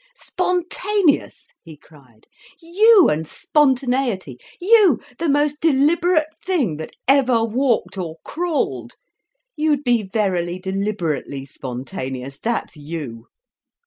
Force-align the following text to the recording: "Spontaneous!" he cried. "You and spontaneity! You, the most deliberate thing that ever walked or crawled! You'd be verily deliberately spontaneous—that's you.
"Spontaneous!" 0.17 1.45
he 1.63 1.77
cried. 1.77 2.25
"You 2.59 3.07
and 3.07 3.27
spontaneity! 3.27 4.39
You, 4.59 4.99
the 5.19 5.29
most 5.29 5.61
deliberate 5.61 6.33
thing 6.43 6.77
that 6.77 6.95
ever 7.07 7.43
walked 7.43 7.99
or 7.99 8.15
crawled! 8.25 8.95
You'd 9.55 9.83
be 9.83 10.01
verily 10.01 10.57
deliberately 10.57 11.45
spontaneous—that's 11.45 12.75
you. 12.75 13.27